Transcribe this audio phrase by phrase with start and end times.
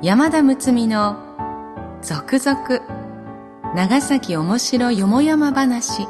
[0.00, 1.16] 山田睦美の
[2.02, 6.06] 続々長崎おもしろよもやま話。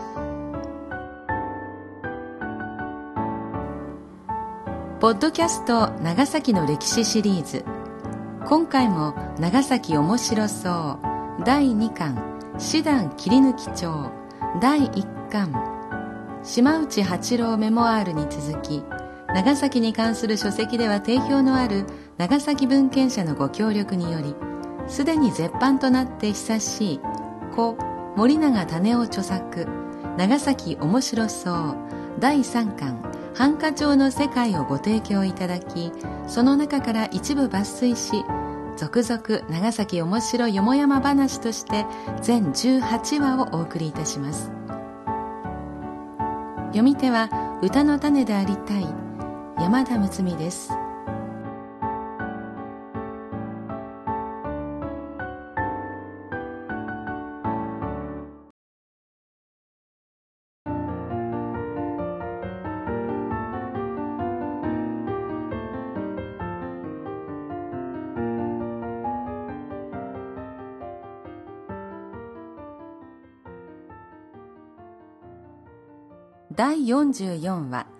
[5.00, 7.64] ポッドキャスト長崎の歴史シリーズ。
[8.44, 10.98] 今回も長崎おもしろそ
[11.40, 11.44] う。
[11.46, 12.22] 第2巻。
[12.58, 14.10] 師団切り抜き帳。
[14.60, 15.50] 第1巻。
[16.42, 18.82] 島内八郎メモアールに続き
[19.34, 21.84] 長崎に関する書籍では定評のある
[22.16, 24.34] 長崎文献者のご協力により
[24.88, 27.00] すでに絶版となって久しい
[27.54, 27.76] 故
[28.16, 29.66] 森永種夫著作
[30.16, 31.76] 長崎面白そう
[32.18, 33.02] 第3巻
[33.34, 35.92] 繁華町の世界をご提供いただき
[36.26, 38.24] その中から一部抜粋し
[38.76, 41.84] 続々長崎面白よもやま話として
[42.22, 44.52] 全18話をお送りいたします。
[46.68, 48.86] 読み手は歌の種でありたい
[49.60, 50.70] 山田睦美です。
[76.54, 77.97] 第44話。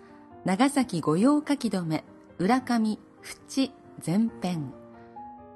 [0.48, 2.04] 長崎御用書き留め
[2.38, 3.70] 浦上淵
[4.06, 4.72] 前編。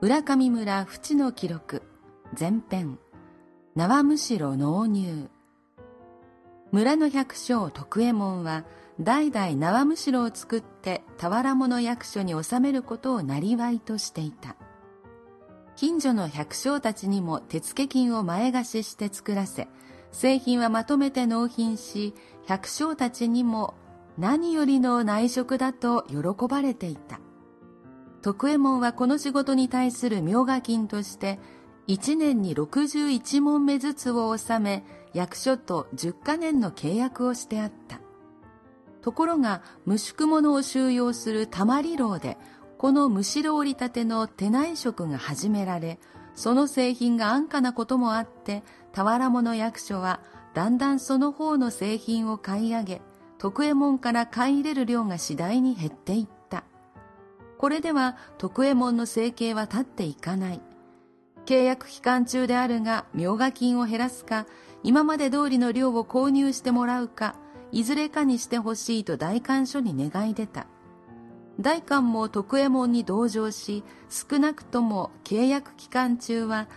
[0.03, 1.81] 浦上村淵の記録
[2.39, 2.99] 前編。
[3.75, 5.31] 縄むしろ納入。
[6.73, 8.67] 村の百姓徳右衛門は
[9.01, 14.57] 代々縄むしろを作って俵物役所に納めることをなりわいとしていた。
[15.75, 19.69] 近所の百姓たちにも手付金を前貸しして作らせ
[20.11, 22.13] 製品はまとめて納品し
[22.45, 23.73] 百姓たちにも
[24.19, 27.21] 何よりの内職だと喜ばれていた。
[28.23, 31.41] 徳右衛門はこの仕事に対する明賀金として
[31.89, 38.01] 1年に61問目ずつを納め役所と10カ年の契約をしてあった。
[39.03, 42.39] ところが無宿物を収容するたまり牢で
[42.79, 45.99] このむしろ折りたての手内職が始められ
[46.35, 50.21] その製品が安価なこともあって俵物役所は
[50.55, 53.03] だんだんその方の製品を買い上げ
[53.43, 56.63] 徳右衛門から買い入れる量が次第に減っていった。
[57.59, 60.61] これでは徳右衛門の生計は立っていかない。
[61.45, 64.47] 契約期間中であるが明賀金を減らすか
[64.85, 67.35] 今まで通りの量を購入してもらうか
[67.73, 70.69] いずれかにしてほしいと代官所に願い出た。
[71.59, 76.69] 代官も徳右衛門に同情し少なくとも契約期間中は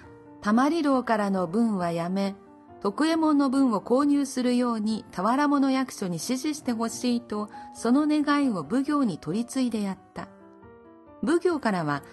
[0.42, 2.34] たまり牢からの分はやめ
[2.86, 10.28] 徳右衛門の分を購入するように俵物役所に指示してほしいとその願いを奉行に取り次いでやった。
[11.26, 12.04] 奉行からは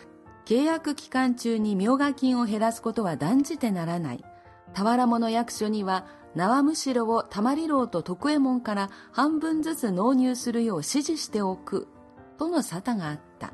[0.47, 4.25] 契約期間中に明賀金を減らすことは断じてならない。
[4.73, 11.87] 俵物役所には縄むしろをたまり牢と徳右衛門から半分ずつ納入するよう指示しておく。
[12.39, 13.53] との沙汰があった。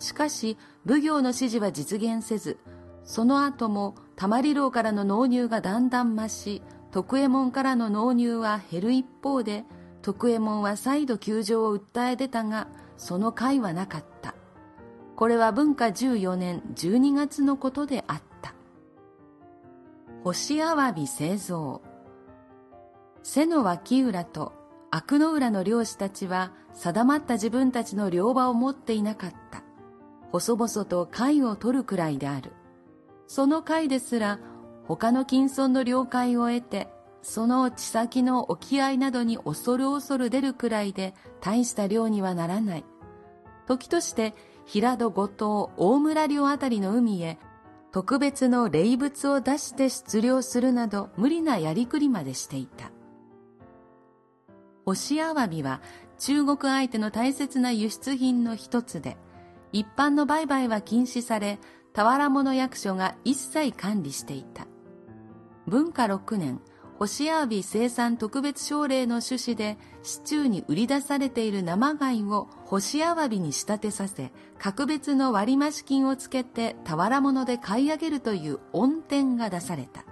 [0.00, 2.58] しかし奉行の指示は実現せず
[3.04, 9.64] その後もたまり牢からの納入がだんだん増し徳右衛門からの納入は減る一方で
[10.02, 14.34] 徳右衛門は再度窮状を訴え出たがその甲斐はなかった。
[15.16, 18.54] これは文化14年12月のことであった。
[20.24, 21.82] 干しアワビ製造。
[23.22, 24.52] 背の脇浦と
[24.90, 29.62] 阿久の浦の漁師たちは定まった自分たちの漁場を持っていなかった。
[30.32, 32.52] 細々と貝を取るくらいである。
[33.26, 34.38] その貝ですら
[34.86, 36.88] 他の金村の了解を得て
[37.22, 42.84] その地先の沖合などに恐る恐る出るくらいで大した量にはならない。
[43.66, 44.34] 時として
[44.66, 47.38] 平戸五島大村領あたりの海へ
[47.92, 52.90] 特別の霊物を出して出漁するなど無理なやりくりまでしていた。
[54.84, 55.80] 干しアワビは
[56.18, 59.16] 中国相手の大切な輸出品の一つで
[59.72, 61.58] 一般の売買は禁止され
[61.94, 64.66] 俵物役所が一切管理していた。
[65.68, 66.60] 文化6年
[66.98, 80.04] 干しアワビ生産特別奨励の趣旨で市中に売り出されている生貝を干しアワビに仕立てさせ格別の割増金をつけて俵物で買い上げるという恩典が出された。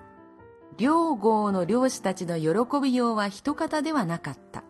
[0.79, 4.63] 両号の漁師たちの喜びようは一方ではなかった。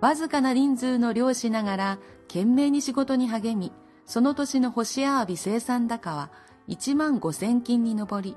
[0.00, 3.72] わずかな人数の漁師ながら懸命に仕事に励み
[4.06, 6.30] その年の干しアワビ生産高は
[6.68, 8.36] 1万5千金に上り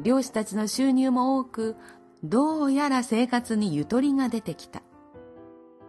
[0.00, 1.76] 漁師たちの収入も多く
[2.24, 4.82] どうやら生活にゆとりが出てきた。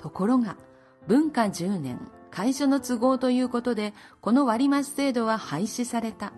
[0.01, 0.57] ところが
[1.07, 1.99] 文化10年
[2.29, 6.33] 会所の都合ということでこの割増制度は廃止された。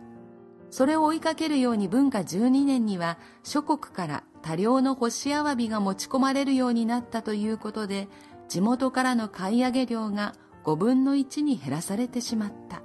[0.69, 8.07] それを追いかけるように文化12年には諸国から多量の干しアワビが持ち込まれるようになったということで
[8.49, 10.33] 地元からの買い上げ量が
[10.63, 12.81] 5分の1に減らされてしまった。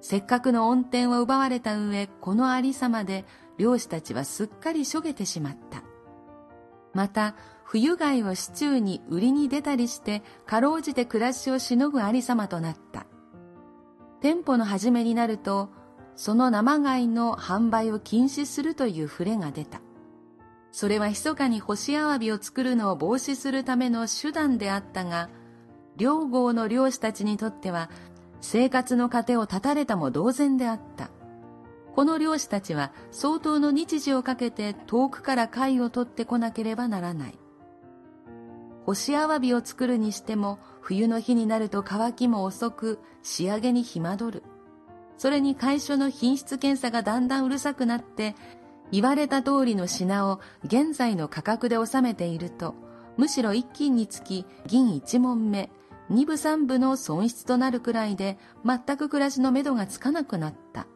[0.00, 3.24] せっかくの恩典を奪われた上このありさまで
[3.58, 5.82] 漁師たちはすっかりしょげてしまった。
[6.94, 7.34] また
[7.64, 13.06] 冬貝を市中に売りに出たりしてかろうじて暮らしをしのぐありさまとなった。
[14.20, 15.70] 店舗の始めになると
[16.16, 19.80] その生貝の販売を禁止するという触れが出た。
[20.72, 25.28] それは密かに干しアワビを作るのを防止するための手段であったが、
[25.98, 27.90] 両郷の漁師たちにとっては
[28.40, 31.10] 生活の糧を断たれたも同然であった。
[31.94, 37.38] この漁師たちは相当の日時をかけて遠くから貝を取ってこなければならない。
[38.86, 44.42] 干しアワビを作るにしても冬の日になると乾きも遅く仕上げに暇取る。
[45.16, 48.36] それに会所の品質検査がだんだんうるさくなって、
[48.92, 52.76] 言われた通りの品を現在の価格で収めていると、
[53.16, 55.70] むしろ一斤につき銀一問目、
[56.10, 60.86] 二部三部の損失となるくらいで全く暮らしのめどがつかなくなった。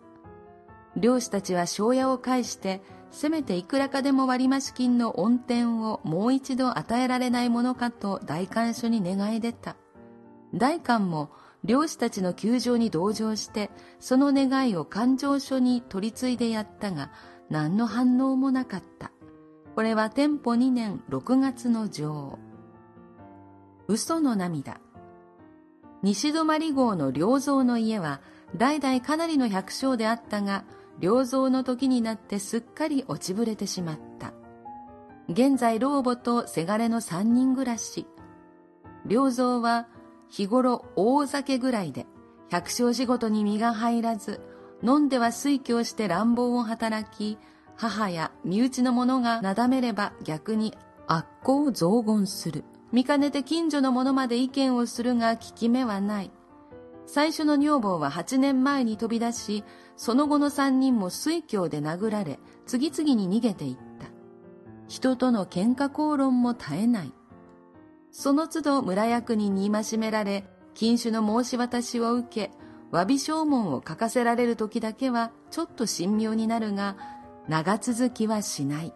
[0.96, 9.76] 漁師たちは庄屋を介して、せめていくらかでも割増金の恩典をもう一度与えられないものかと大官所に願い出た。
[10.54, 11.30] 大官も
[11.64, 13.70] 漁師たちの窮状に同情して
[14.00, 17.10] その願いを勘定書に取り継いでやったが
[17.50, 19.12] 何の反応もなかった
[19.74, 22.38] これは店舗2年6月の情
[23.88, 24.80] 嘘の涙
[26.02, 28.20] 西泊号の良造の家は
[28.56, 30.64] 代々かなりの百姓であったが
[31.00, 34.32] 良造の時になってすっかり落ちぶれてしまった。
[35.28, 38.06] 現在老母とせがれの三人暮らし。
[39.08, 39.88] 良造は
[40.28, 42.06] 日頃大酒ぐらいで
[42.50, 44.40] 百姓仕事に身が入らず
[44.82, 47.38] 飲んでは推挙して乱暴を働き
[47.76, 50.76] 母や身内の者がなだめれば逆に
[51.06, 52.64] 悪行を増言する。
[52.92, 56.30] 見かねて近所の者まで意見をするが効き目はない。
[57.06, 59.64] 最初の女房は8年前に飛び出し
[59.96, 64.06] その後の3人も水郷で殴られ次々に逃げていった。
[64.88, 67.12] 人との喧嘩口論も絶えない。
[68.10, 72.50] その都度村役人に戒められ、禁酒の申し渡しを受け、
[72.92, 76.96] 詫び証文を書かせられる時だけはちょっと神妙になるが、
[77.48, 78.92] 長続きはしない。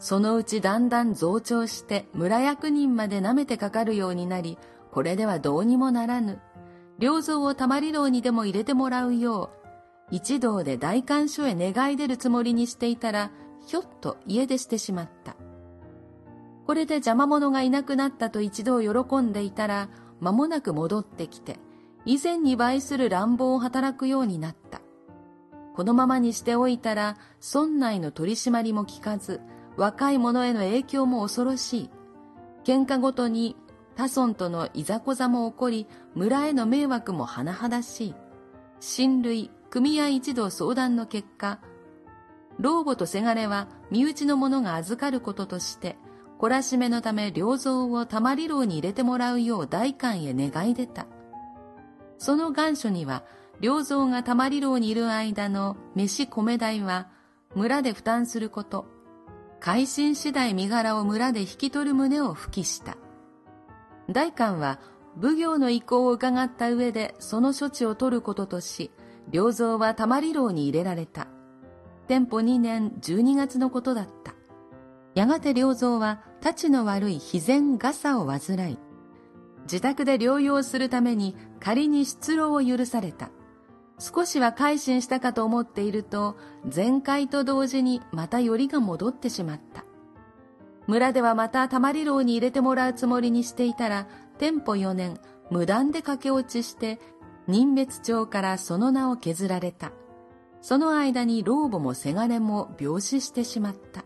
[0.00, 4.58] そのうちだんだん増長して村役人まで舐めてかかるようになり、
[4.90, 6.40] これではどうにもならぬ。
[6.98, 9.50] 良造をたまり牢にでも入れてもらうよ
[10.10, 13.30] う、一同で大官所へ願い出るつもりにしていたら、
[13.66, 15.36] ひょっと家出してしまった。
[16.66, 19.88] これで邪魔者がいなくなったと一度喜んでいたら、
[20.20, 21.58] 間もなく戻ってきて、
[22.06, 24.80] 以前に倍する乱暴を働くようになった。
[25.74, 29.40] このままにしておいたら、村内の取り締まりも効かず、
[29.80, 31.90] 若い者への影響も恐ろしい。
[32.64, 33.56] 喧嘩ごとに
[33.96, 38.14] 他村とのいざこざも起こり、村への迷惑も甚だしい。
[38.78, 41.60] 親類、組合一同相談の結果、
[42.58, 45.96] 老母とせがれは身内の者が預かることとして、
[46.38, 51.06] 懲らしめのため良造をたまり牢に入れてもらうよう大官へ願い出た。
[52.18, 53.24] その願書には、
[53.62, 57.08] 良造がたまり牢にいる間の飯米代は
[57.54, 58.99] 村で負担すること、
[59.60, 62.96] 改心次第身柄を村で引き取る旨を付記した。
[64.08, 64.80] 大官は
[65.20, 68.90] 奉行の意向を伺った上でその処置を取ることとし、
[69.30, 71.28] 良造はたまり牢に入れられた。
[72.08, 74.34] 店舗2年12月のことだった。
[75.14, 78.78] やがて良造は立ちの悪い肥前傘を患い、
[79.64, 83.30] 自宅で療養するために仮に出労を許された。
[84.00, 86.36] 少しは改心したかと思っていると、
[86.74, 89.84] 前回と同時にまたよりが戻ってしまった。
[90.86, 96.98] 村ではまたたまり牢に入れてもらうつもりにしていたら、店舗4年、無断で駆け落ちして、
[97.46, 99.92] 任別帳からその名を削られた。
[100.62, 104.04] その間に老母もせがれも病死してしまった。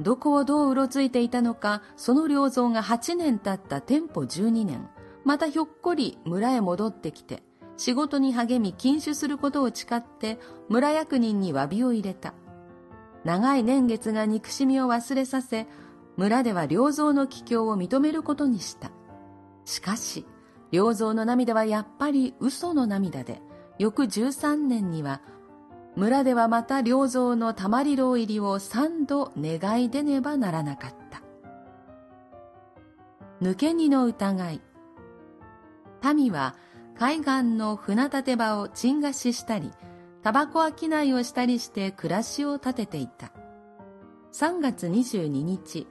[0.00, 4.90] どこをどううろついていたのか、その良造が8年経った店舗12年、
[5.24, 7.42] またひょっこり村へ戻ってきて、
[7.76, 10.38] 仕事に励み禁酒することを誓って
[10.68, 12.34] 村役人に詫びを入れた。
[13.24, 15.66] 長い年月が憎しみを忘れさせ、
[16.16, 18.90] 村では良造の帰郷を認めることにした。
[19.64, 20.26] しかし、
[20.70, 23.40] 良造の涙はやっぱり嘘の涙で、
[23.78, 25.22] 翌13年には
[25.94, 31.22] 村ではまた良造のたまり牢入りを三度願い出ねばならなかった。
[33.42, 34.60] 抜け荷の疑い。
[36.14, 36.54] 民は
[37.02, 39.72] 海岸の船立て場を沈貸ししたり、
[40.22, 43.32] タバコ商いをしたりして暮らしを立てていた。
[44.32, 45.88] 3月22日、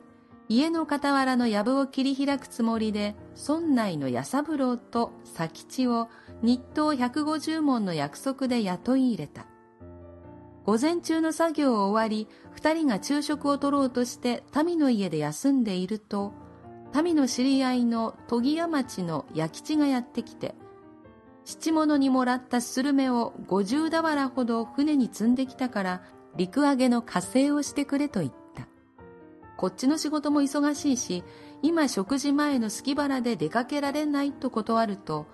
[0.48, 6.08] 家の傍らの藪を切り開くつもりで、村内の矢三郎と佐吉を
[6.42, 9.48] 日当150文の約束で雇い入れた。
[10.64, 16.32] 午前中の作業を終わり、二人が昼食を取ろうとして民の家で休んでいると、
[17.04, 20.56] 民の知り合いの戸木屋町の弥吉がやってきて、
[21.44, 26.02] 七物にもらったスルメを五十俵ほど船に積んできたから
[26.36, 28.68] 陸揚げの火星をしてくれと言った。
[29.58, 31.24] こっちの仕事も忙しいし、
[31.62, 35.28] 今食事前の隙腹で出かけられないと断ると、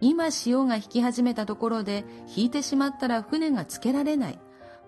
[0.00, 4.38] 今潮が引き始めたところで引いてしまったら船がつけられない。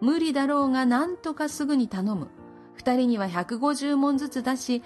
[0.00, 2.28] 無理だろうが何とかすぐに頼む。
[2.74, 4.82] 二人には150文ずつ出し、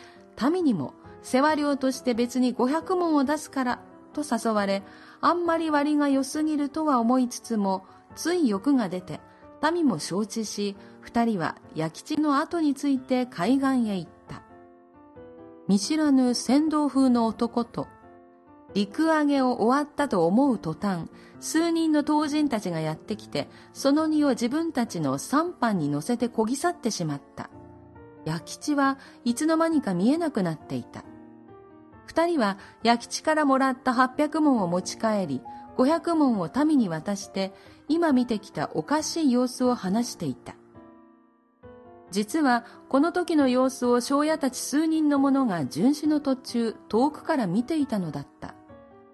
[0.51, 3.82] 民にも世話料として別に500文を出すから、
[4.13, 4.83] と誘われ、
[5.21, 9.21] あんまり割が良すぎるとは思いつつも、つい欲が出て、
[9.73, 14.43] 民も承知し、二人は焼き地の後について海岸へ行った。
[15.69, 17.89] 見知らぬ船頭風の男と、
[18.75, 21.09] 陸揚げを終わったと思う途端、
[21.41, 27.51] 数人の当人たちがやってきて、その荷を自分たちの三班に乗せてこぎ去ってしまった。
[28.25, 31.05] 焼き地はいつの間にか見えなくなっていた。
[32.07, 35.43] 二人は焼き地からもらった800文を持ち帰り、
[35.77, 37.53] 500文を民に渡して、
[37.89, 40.55] 今見てきたおかしい様子を話していた。
[42.11, 48.55] 実は、この時の様子を庄屋たち数人の者が巡視の途中、遠くから見ていたのだった。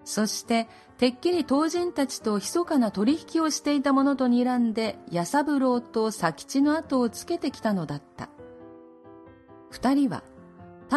[0.03, 0.67] そして、
[0.97, 8.29] てっきり当人たちと密かな取引をしていた者と睨んで、矢三郎と佐吉の後をつけてきたのだった。
[9.69, 10.23] 二人は、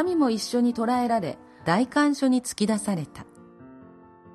[0.05, 3.25] 民も一緒に捕らえられ、大官所に突き出された。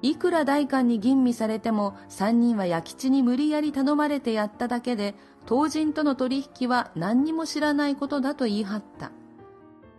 [0.02, 5.16] いくら大官に吟味されても三人は弥吉に無理やり頼まれてやっただけで
[5.48, 9.12] 当人との取引は何にも知らないことだと言い張った。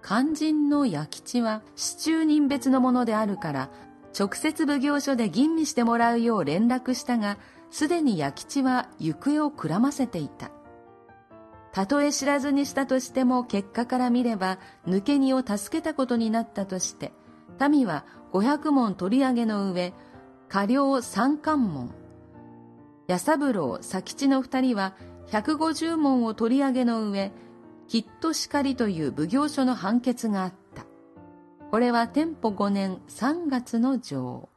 [0.02, 3.70] 肝心の弥吉は市中人別のものであるから
[4.18, 7.36] 直接奉行所で吟味してもらうよう連絡したが
[7.70, 10.50] すでに弥吉は行方をくらませていた。
[11.78, 17.12] たとえ知らずにしたとしても結果から見れば抜け荷を助けたことになったとして
[17.70, 19.92] 民は500文取り上げの上
[20.48, 21.94] 過料三冠門
[23.06, 24.96] 矢三郎佐吉の二人は
[25.28, 27.30] 150文を取り上げの上
[27.86, 30.84] きっと叱りという奉行所の判決があった。
[31.70, 34.48] これは天保5年3月の上。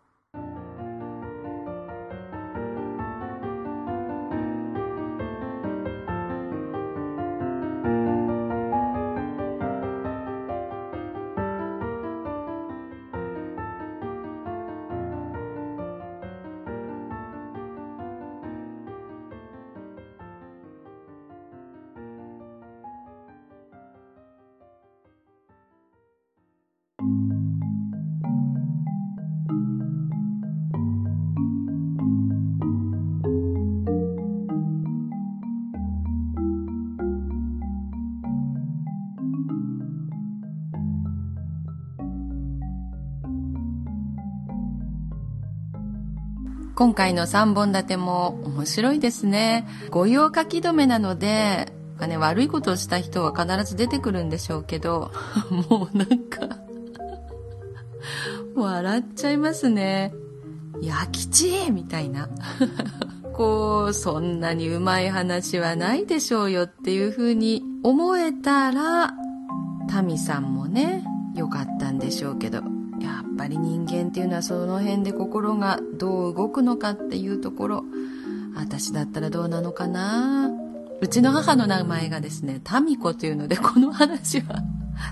[46.81, 49.67] 今回の3本立ても面白いですね。
[49.91, 55.11] 御用書き留めなので、ね、悪いことをした人は必ず出てくるんでしょうけど、
[55.69, 56.57] もうなんか
[58.57, 60.11] 笑っちゃいますね。
[60.81, 62.29] 焼きちみたいな。
[63.31, 69.13] こう、そんなにうまい話はないでしょうよっていうふうに思えたら、
[69.88, 72.63] タミさんもね、良かったんでしょうけど、
[73.41, 77.83] ぱり人間っていうのはその辺で心がどう動くのかっていうところ、
[78.55, 80.51] 私だったらどうなのかな
[81.00, 84.62] うちの母の名前がですね、タミコというので、この話は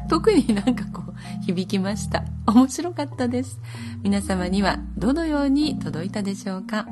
[0.10, 2.24] 特になんかこう、響きました。
[2.46, 3.60] 面白かったです。
[4.04, 6.86] 皆様にはどのように届いたでしょうか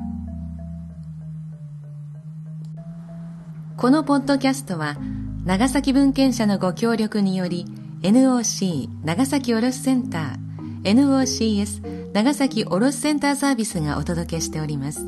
[3.76, 4.96] このポッドキャストは、
[5.44, 7.66] 長崎文献社のご協力により、
[8.02, 10.47] NOC 長崎卸センター、
[10.88, 15.06] NOCS 長崎卸センターサービスがお届けしております。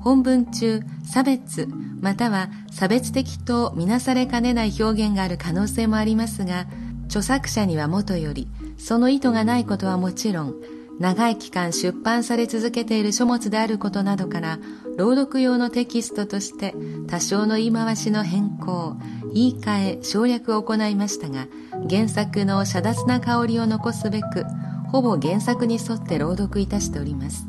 [0.00, 1.68] 本文中、差別、
[2.00, 6.66] または差別的とみなされかねない表現がある可能性もありますが、
[7.04, 10.54] 著作者にはもとより、その意図がないことはもちろん、
[10.98, 14.58] 長い期間出版され続けている書物であることなどから、
[14.96, 16.74] 朗読用のテキストとして
[17.06, 18.96] 多少の言い回しの変更、
[19.32, 21.46] 言い換え、省略を行いましたが、
[21.88, 24.44] 原作の遮奪な香りを残すべく、
[24.90, 27.46] ほぼ原作に沿って朗読いたしております。